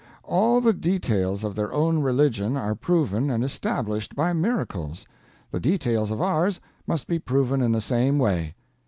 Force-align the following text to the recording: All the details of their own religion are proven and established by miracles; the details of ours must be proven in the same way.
All 0.23 0.61
the 0.61 0.73
details 0.73 1.43
of 1.43 1.53
their 1.55 1.71
own 1.71 1.99
religion 1.99 2.57
are 2.57 2.73
proven 2.73 3.29
and 3.29 3.43
established 3.43 4.15
by 4.15 4.33
miracles; 4.33 5.05
the 5.51 5.59
details 5.59 6.09
of 6.09 6.19
ours 6.19 6.59
must 6.87 7.05
be 7.05 7.19
proven 7.19 7.61
in 7.61 7.71
the 7.71 7.81
same 7.81 8.17
way. 8.17 8.55